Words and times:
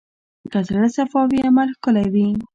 که 0.51 0.59
زړه 0.67 0.87
صفا 0.95 1.21
وي، 1.29 1.39
عمل 1.49 1.69
ښکلی 1.77 2.07
وي. 2.13 2.27